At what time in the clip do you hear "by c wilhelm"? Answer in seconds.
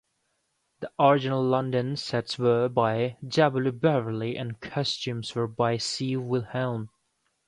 5.47-6.89